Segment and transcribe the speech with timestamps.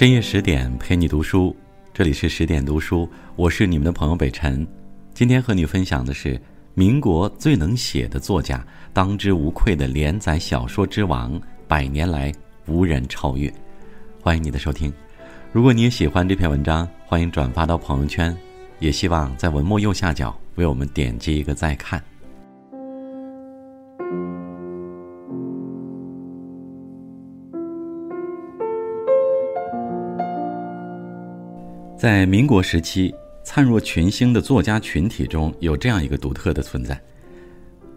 [0.00, 1.54] 深夜十点陪你读书，
[1.92, 4.66] 这里是十点读书，我是你们的朋友北辰。
[5.12, 6.40] 今天和你分享的是
[6.72, 11.38] 民国最能写的作家，当之无愧的连载小说之王，
[11.68, 12.32] 百年来
[12.66, 13.52] 无人超越。
[14.22, 14.90] 欢迎你的收听。
[15.52, 18.34] 如果你也喜欢这篇文章，欢迎转发到朋友圈，
[18.78, 22.02] 也希望在文末右下角为我们点击一个再看。
[32.00, 36.98] 在民国时期，灿若群星的作家群体中有这样一个独特的存在。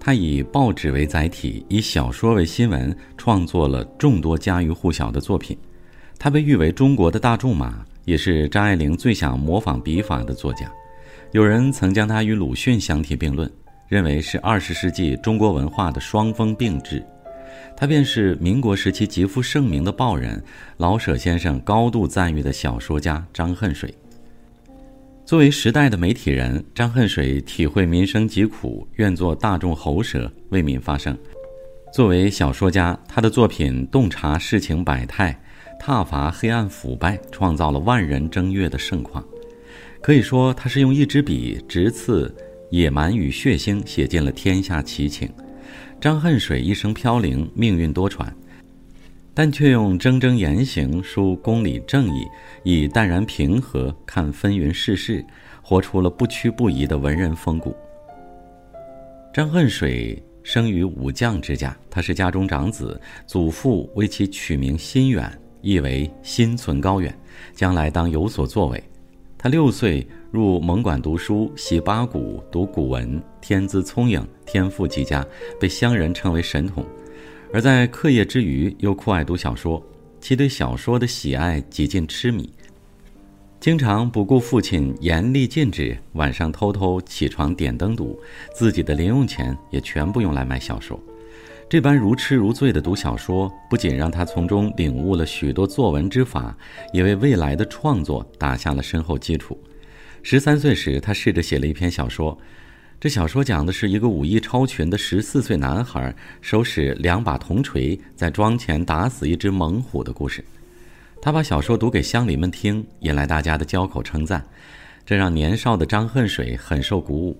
[0.00, 5.56] 他以报纸为载体，以小说为新闻，创作了众多家喻户晓的作品。
[6.18, 10.68] 他被誉为中国的大仲马，也是张爱玲最想模仿笔法的作家。
[11.30, 13.48] 有人曾将他与鲁迅相提并论，
[13.86, 17.00] 认为是二十世纪中国文化的双峰并峙。
[17.76, 20.42] 他便是民国时期极负盛名的报人，
[20.76, 23.92] 老舍先生高度赞誉的小说家张恨水。
[25.26, 31.16] 作为时代的媒体人，张恨水体会民生疾苦，愿做大众喉舌，为民发声。
[31.92, 35.40] 作为小说家，他的作品洞察世情百态，
[35.80, 39.24] 挞伐黑暗腐败，创造了万人争阅的盛况。
[40.02, 42.34] 可以说，他是用一支笔直刺
[42.70, 45.28] 野蛮与血腥，写尽了天下奇情。
[46.00, 48.26] 张恨水一生飘零，命运多舛，
[49.32, 52.26] 但却用铮铮言行书公理正义，
[52.62, 55.24] 以淡然平和看纷纭世事，
[55.62, 57.74] 活出了不屈不移的文人风骨。
[59.32, 65.30] 张恨水生于武将之家，他是家中长子，祖父为其取名心远，
[65.62, 67.12] 意为心存高远，
[67.54, 68.84] 将来当有所作为。
[69.44, 75.22] 他六岁入蒙馆读书，习八股，读古文，天资聪颖，天赋极佳，
[75.60, 76.82] 被乡人称为神童。
[77.52, 79.82] 而在课业之余，又酷爱读小说，
[80.18, 82.50] 其对小说的喜爱几近痴迷，
[83.60, 88.18] 经常不顾父亲严厉禁止，晚上偷偷起床点灯读，
[88.54, 90.98] 自己的零用钱也全部用来买小说。
[91.74, 96.56] 这般如痴如醉的读小说，不仅让他从中领悟了许多作文之法，
[96.92, 99.58] 也为未来的创作打下了深厚基础。
[100.22, 102.38] 十三岁时，他试着写了一篇小说，
[103.00, 110.44] 这小说讲的是一个武艺超群的十四岁男孩，手使两把铜锤，在庄前打死一只猛虎的故事。
[111.20, 114.46] 他把小说读给乡邻们听，引来大家的交口称赞，
[115.04, 117.36] 这让年少的张恨水很受鼓舞。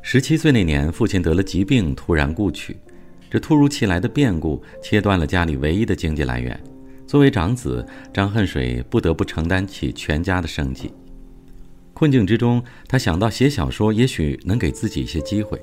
[0.00, 2.74] 十七岁那年，父亲得了疾病，突然故去。
[3.30, 6.58] 这突如其来的变故切断了家里唯一的经济来源，
[7.06, 10.92] 作为长子，张恨水不得不承担起全家的生计。
[11.92, 15.60] 困境之中，他想到写小说也许能给自己一些机会，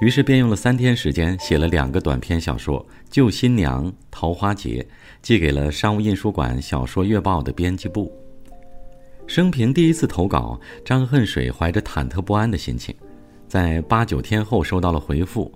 [0.00, 2.78] 于是便用了三天时间写了两个短篇小说
[3.10, 4.86] 《救新娘》《桃花劫》，
[5.22, 8.12] 寄给了商务印书馆小说月报的编辑部。
[9.26, 12.94] 生平第一次投稿，张恨水怀着忐忑不安的心情，
[13.48, 15.50] 在八九天后收到了回复。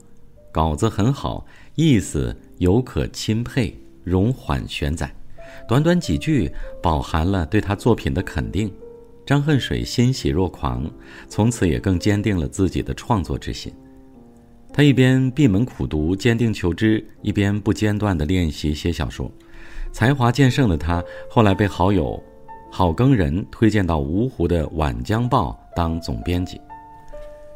[0.57, 1.45] 稿子很好，
[1.75, 5.15] 意思犹可钦佩，容缓选载。
[5.69, 6.51] 短短几句，
[6.83, 8.73] 饱含了对他作品的肯定。
[9.27, 10.91] 张恨水欣喜若狂，
[11.29, 13.71] 从此也更坚定了自己的创作之心。
[14.73, 19.31] 他一边闭门苦读，坚定求知，一边不间断地练习写小说。
[19.93, 22.19] 才华渐盛的他，后来被好友
[22.73, 26.59] 郝耕人推荐到芜湖的《晚江报》当总编辑。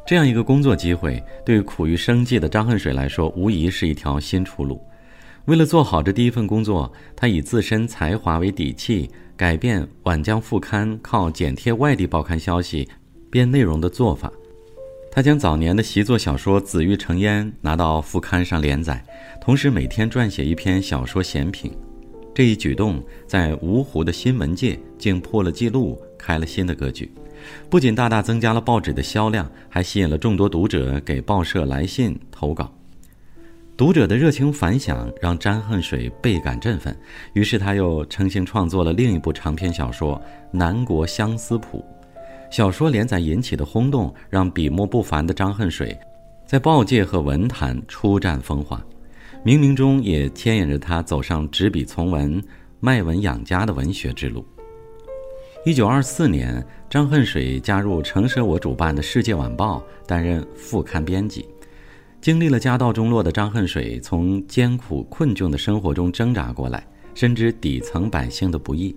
[0.05, 4.81] 这样一个工作机会，对苦于生计的张恨水来说，无疑是一条新出路。
[5.45, 12.87] 为了做好这第一份工作，他以自身才华为底气，改变《晚江副刊》靠剪贴外地报刊消息
[13.29, 14.31] 编内容的做法。
[15.11, 19.03] 他将早年的习作小说《紫玉成烟》拿到副刊上连载，
[19.41, 21.71] 同时每天撰写一篇小说闲评。
[22.33, 27.11] 这一举动在芜湖的新闻界竟破了纪录，开了新的格局。
[27.69, 32.71] 不仅大大增加了报纸的销量，还吸引了众多读者给报社来信投稿。
[33.77, 36.95] 读者的热情反响让张恨水倍感振奋，
[37.33, 40.15] 于是他又诚心创作了另一部长篇小说
[40.51, 41.83] 《南国相思谱》。
[42.51, 45.97] 小说连载引起的轰动，让笔墨不凡的张恨水
[46.45, 48.79] 在报界和文坛初绽风华，
[49.43, 52.43] 冥冥中也牵引着他走上执笔从文、
[52.81, 54.45] 卖文养家的文学之路。
[55.63, 59.77] 一九二四年，张恨水加入程舍我主办的《世界晚报》，
[60.07, 61.47] 担任副刊编辑。
[62.19, 68.95] 经历了家道中落的张恨水，从艰苦困窘的生活中挣扎过来，深知底层百姓的不易。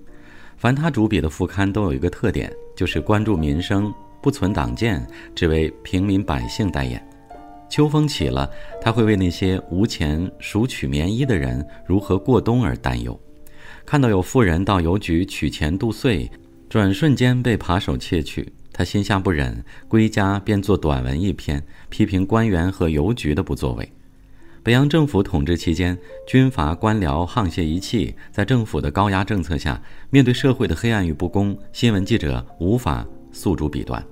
[0.57, 7.07] 凡他主笔的副刊都有一个特点，就是关注民生，不存党建，只为平民百姓代言。
[7.69, 8.51] 秋风起了，
[8.81, 13.21] 他会为那些无钱赎取棉衣的人如何过冬而担忧。
[13.85, 16.31] 看到有富人到邮局取钱度岁，
[16.75, 23.93] 转瞬间被扒手窃去，他心下不忍，归家便作短文一篇，批评官员和邮局的不作为。
[24.61, 29.81] 北洋政府统治期间，军阀官僚沆瀣一气，在政府的高压政策下，
[30.11, 34.05] 面对社会的黑暗与不公，新闻记者无法诉诸笔端。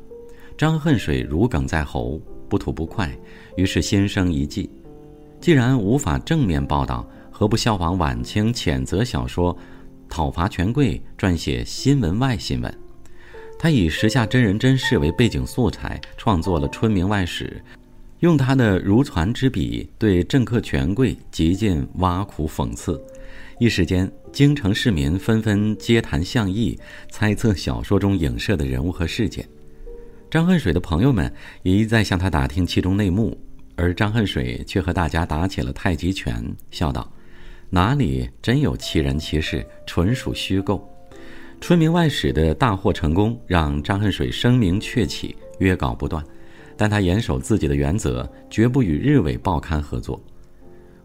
[0.56, 3.12] 张恨水如鲠在喉，不吐不快，
[3.56, 4.70] 于是心生一计：
[5.40, 9.58] 既然无法正面报道，何不效仿晚清谴责小说，
[10.12, 12.78] 讨伐权贵，撰写新闻外新闻？
[13.58, 17.62] 他以时下真人真事为背景素材，创作了《春明外史》。
[18.20, 23.02] 用他的如椽之笔对政客权贵极尽挖苦讽刺，
[23.58, 26.78] 一时间京城市民纷纷街谈巷议，
[27.10, 29.48] 猜测小说中影射的人物和事件。
[30.30, 31.32] 张恨水的朋友们
[31.62, 33.34] 也一再向他打听其中内幕，
[33.76, 37.10] 而张恨水却和大家打起了太极拳，笑道
[37.74, 40.86] ：“哪里真有奇人奇事，纯属虚构。”
[41.58, 46.22] 《春明外史》的大获成功，让张恨水声名鹊起，约稿不断。
[46.76, 50.20] 但他严守自己的原则，绝不与日伪报刊合作。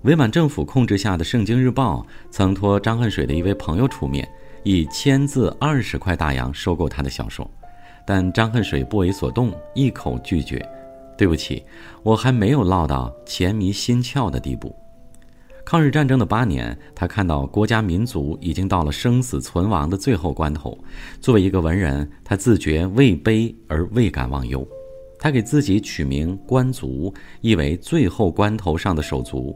[0.02, 4.28] 伪满政府控制下的《圣经日报》曾托张恨水的一位朋友出面，
[4.64, 7.50] 以千字二十块大洋收购他的小说，
[8.06, 10.62] 但张恨水不为所动，一口拒绝。
[11.18, 11.64] 对不起，
[12.04, 14.76] 我还没有落到钱迷心窍的地步。
[15.70, 20.78] 抗日战争的八年，他看到国家民族已经到了生死存亡的最后关头。
[21.20, 24.66] 作为一个文人，他自觉位卑而未敢忘忧。
[25.20, 29.54] 他给自己取名“关族”，意为最后关头上的手足，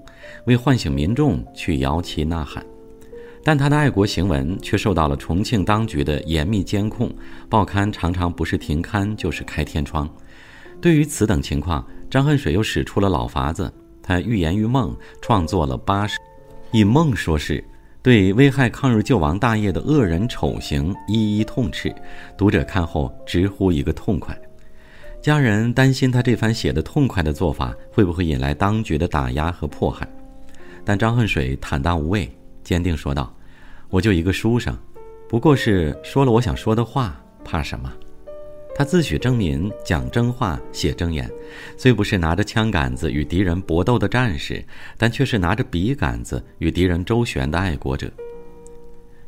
[0.48, 2.62] 为唤醒民众去摇旗呐喊。
[3.42, 7.10] 但他的爱国行文却受到了重庆当局的严密监控，
[7.48, 10.14] 报刊常常不是停刊就是开天窗。
[10.82, 13.74] 对于此等情况，张恨水又使出了老法子，
[14.12, 16.20] 他寓言于梦，创作了八十，
[16.72, 17.64] 以梦说事，
[18.02, 21.96] 对危害抗日救亡大业的恶人丑行一一痛斥，
[22.38, 24.38] 读者看后直呼一个痛快。
[25.22, 30.06] 家人担心他这番写的痛快的做法会不会引来当局的打压和迫害，
[30.84, 32.30] 但张恨水坦荡无畏，
[32.66, 33.34] 坚定说道
[33.90, 34.78] ：“我就一个书生，
[35.30, 37.16] 不过是说了我想说的话，
[37.46, 37.90] 怕什么？”
[38.76, 41.30] 他自诩真民，讲真话，写真言，
[41.78, 44.64] 虽不是拿着枪杆子与敌人搏斗的战士，
[44.98, 48.12] 但却是拿着笔杆子与敌人周旋的爱国者。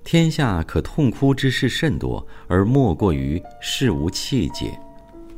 [0.04, 4.72] 天下可痛哭之事甚多，而莫过于事无气节。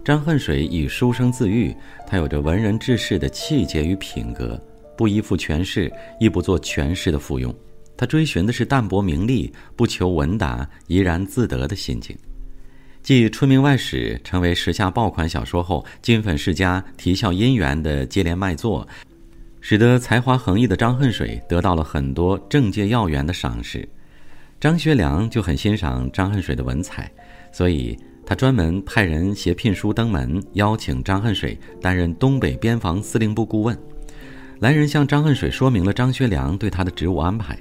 [0.04, 1.76] 张恨水以书生自喻，
[2.08, 4.60] 他有着文人志士的气节与品格，
[4.96, 7.54] 不依附权势，亦不做权势的附庸。
[7.98, 12.16] 他追寻的是淡泊名利，不求闻达，怡然自得的心境。
[13.06, 18.88] 继《春明外史》成为时下爆款小说后，金粉世家、啼笑姻缘的接连卖座，
[19.62, 23.88] 使得才华横溢的张恨水得到了很多政界要员的赏识。
[24.60, 27.12] 张学良就很欣赏张恨水的文采，
[27.52, 27.96] 所以。
[28.26, 33.78] 他专门派人携聘书登门，邀请张恨水担任东北边防司令部顾问。
[34.58, 37.56] 来人向张恨水说明了张学良对他的职务安排：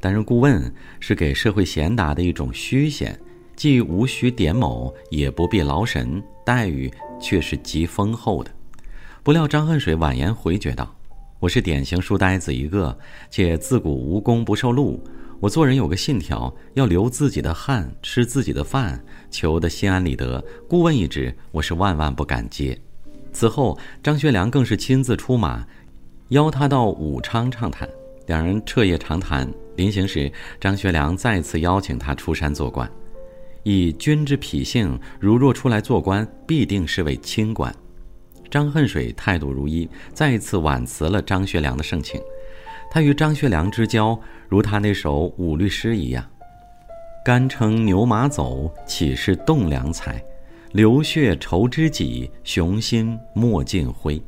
[0.00, 3.14] 担任顾问是给社会贤达的一种虚衔，
[3.60, 6.90] 既无需点卯，也不必劳神，待遇
[7.20, 8.50] 却是极丰厚的。
[9.22, 10.96] 不料张恨水婉言回绝道
[11.38, 12.98] ：“我是典型书呆子一个，
[13.28, 14.98] 且自古无功不受禄。”
[15.40, 18.98] 我做人有个信条，要流自己的汗，吃自己的饭，
[19.30, 20.42] 求得心安理得。
[20.66, 22.80] 顾问一职，我是万万不敢接。
[23.30, 25.66] 此后，张学良更是亲自出马，
[26.28, 27.86] 邀他到武昌畅谈。
[28.24, 29.46] 两人彻夜长谈。
[29.76, 32.90] 临行时，张学良再次邀请他出山做官。
[33.62, 37.74] 以君之脾性，如若出来做官，必定是位清官。
[38.50, 42.20] 张恨水态度如一，再次婉辞了张学良的盛情。
[42.90, 46.28] 他与张学良之交，如他那首五律诗一样
[47.24, 50.20] ：“甘称牛马走，岂是栋梁才？
[50.72, 54.20] 流血酬知己，雄心莫尽灰。”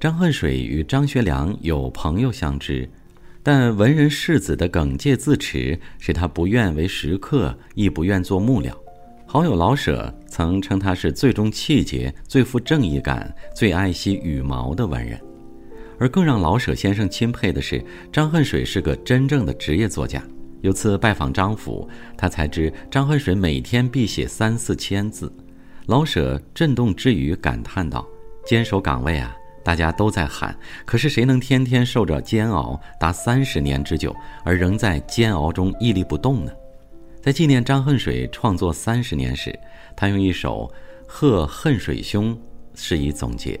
[0.00, 2.88] 张恨水与张学良有朋友相知，
[3.48, 8.72] 但文人世子的耿介自持，使他不愿为食客，亦不愿做幕僚。
[9.24, 15.16] 好友老舍曾称他是最重气节、最富正义感、最爱惜羽毛的文人。
[15.96, 20.20] 而更让老舍先生钦佩的是，张恨水是个真正的职业作家。
[20.62, 21.88] 有次拜访张府，
[22.18, 25.32] 他才知张恨水每天必写三四千字。
[25.86, 28.04] 老舍震动之余感叹道
[28.44, 29.36] ：“坚守岗位啊，
[29.66, 36.52] 大家都在喊，可是谁能天天受着煎熬达三十年之久，而仍在煎熬中屹立不动呢？”
[37.20, 39.58] 在纪念张恨水创作三十年时，
[39.96, 40.72] 他用一首
[41.08, 42.32] 《贺恨水兄》
[42.76, 43.58] 是以总结。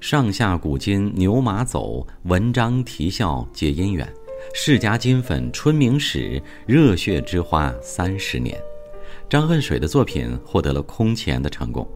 [0.00, 4.10] 上下古今牛马走，文章啼笑皆因缘。
[4.54, 8.58] 世家金粉春明史，热血之花三十年。
[9.28, 11.86] 张恨水的作品获得了空前的成功，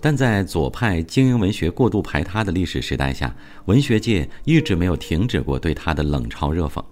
[0.00, 3.34] 但在左派精英文学过度排他的历史时代下，
[3.64, 6.78] 文学界一直没有停止过对他的冷嘲热讽。《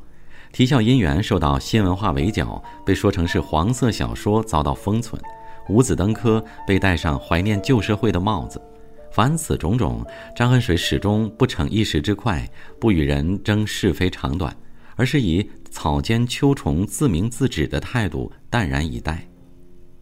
[0.53, 5.21] 啼笑姻缘》受到新文化围剿，被说成是黄色小说，遭到封存；
[5.73, 8.63] 《五子登科》被戴上怀念旧社会的帽子。
[9.11, 12.49] 凡此种种，张恨水始终不逞一时之快，
[12.81, 14.57] 不与人争是非长短，
[14.97, 19.27] 而是以草间秋虫自鸣自止的态度淡然以待。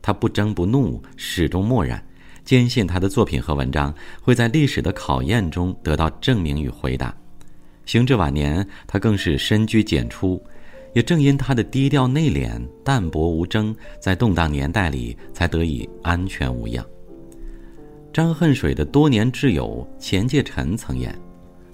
[0.01, 2.03] 他不争不怒，始终漠然，
[2.45, 7.15] 坚信他的作品和文章会在历史的考验中得到证明与回答。
[7.85, 10.43] 行至晚年，他更是深居简出，
[10.93, 16.85] 也正因他的低调内敛、淡泊无争，在动荡年代里才得以安全无恙。
[18.13, 21.19] 张恨水的多年挚友钱介臣曾言：“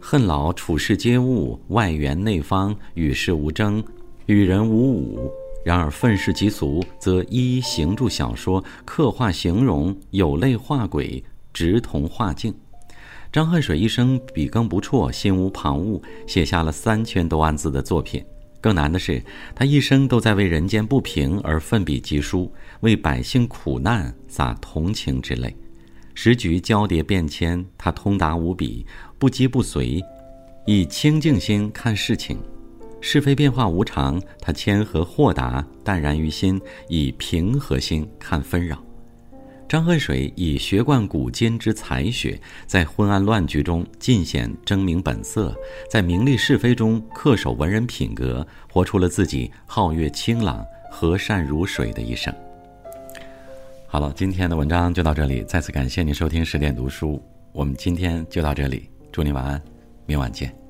[0.00, 3.82] 恨老处世皆物，外圆内方，与世无争，
[4.26, 5.30] 与人无侮。”
[5.64, 11.22] 然而愤世嫉俗，则一一行著小说，刻画形容，有类画鬼，
[11.52, 12.54] 直同画境。
[13.30, 18.24] 张恨水一生笔耕不辍，心无旁骛，写下了三千多万字的作品。
[18.60, 19.22] 更难的是，
[19.54, 22.50] 他一生都在为人间不平而奋笔疾书，
[22.80, 25.54] 为百姓苦难洒同情之泪。
[26.14, 28.86] 时局交叠变迁，他通达无比，
[29.18, 30.02] 不羁不随，
[30.66, 32.38] 以清净心看事情。
[33.00, 38.82] 是非变化无常，他谦和豁达，淡然于心，以平和心看纷扰。
[39.68, 45.54] 张恨水以学贯古今之才学，在昏暗乱局中尽显争名本色，
[45.90, 52.34] 在名利是非中恪守文人品格，活出了自己皓月清朗、和善如水的一生。
[53.86, 59.60] 好了，今天的文章就到这里，再次感谢您收听十点读书，我们今天就到这里，祝您晚安，
[60.06, 60.67] 明晚见。